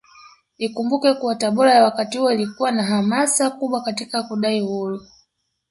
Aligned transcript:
Ikumbukwe 0.57 1.13
kuwa 1.13 1.35
Tabora 1.35 1.73
ya 1.75 1.83
wakati 1.83 2.17
huo 2.17 2.31
ilikuwa 2.31 2.71
na 2.71 2.83
hamasa 2.83 3.49
kubwa 3.49 3.81
Katika 3.83 4.23
kudai 4.23 4.61
Uhuru 4.61 5.01